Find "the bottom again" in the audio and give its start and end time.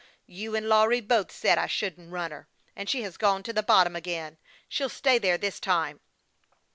3.53-4.39